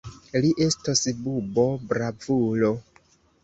Li 0.45 0.49
estos 0.65 1.03
bubo-bravulo! 1.27 2.75